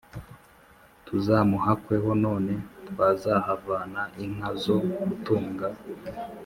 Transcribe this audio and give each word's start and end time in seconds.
«tuzamuhakweho, 1.05 2.09
none 2.25 2.53
twazahavana 2.87 4.01
inka 4.23 4.49
zo 4.63 4.77
gutunga», 4.99 5.67